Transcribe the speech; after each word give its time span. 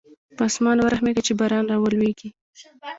په 0.37 0.43
اسمان 0.49 0.77
ورحمېږه 0.81 1.21
چې 1.27 1.33
باران 1.39 1.65
راولېږي. 1.71 2.29